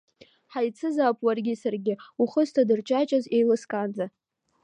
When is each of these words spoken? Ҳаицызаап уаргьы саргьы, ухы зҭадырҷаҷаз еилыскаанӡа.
Ҳаицызаап 0.51 1.17
уаргьы 1.25 1.53
саргьы, 1.61 1.93
ухы 2.21 2.41
зҭадырҷаҷаз 2.47 3.25
еилыскаанӡа. 3.35 4.05